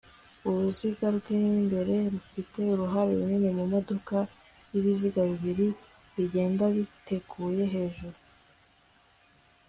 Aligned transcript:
Uruziga 0.47 1.07
rwimbere 1.17 1.95
rufite 2.13 2.59
uruhare 2.73 3.11
runini 3.19 3.49
mumodoka 3.57 4.17
yibiziga 4.71 5.21
bibiri 5.29 5.67
bigenda 6.15 6.63
bitaguye 6.75 7.63
hejuru 7.73 8.17